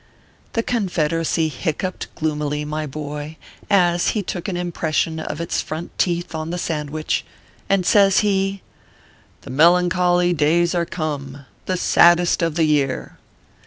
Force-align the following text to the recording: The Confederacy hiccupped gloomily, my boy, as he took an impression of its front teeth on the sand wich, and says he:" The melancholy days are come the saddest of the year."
The 0.53 0.63
Confederacy 0.63 1.47
hiccupped 1.47 2.07
gloomily, 2.15 2.65
my 2.65 2.87
boy, 2.87 3.37
as 3.69 4.07
he 4.17 4.23
took 4.23 4.47
an 4.47 4.57
impression 4.57 5.19
of 5.19 5.39
its 5.39 5.61
front 5.61 5.95
teeth 5.99 6.33
on 6.33 6.49
the 6.49 6.57
sand 6.57 6.89
wich, 6.89 7.23
and 7.69 7.85
says 7.85 8.21
he:" 8.21 8.63
The 9.43 9.51
melancholy 9.51 10.33
days 10.33 10.73
are 10.73 10.87
come 10.87 11.45
the 11.67 11.77
saddest 11.77 12.41
of 12.41 12.55
the 12.55 12.63
year." 12.65 13.19